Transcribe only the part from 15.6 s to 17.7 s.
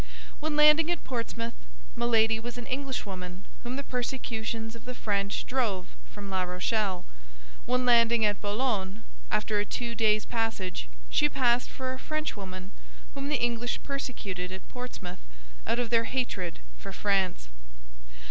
out of their hatred for France.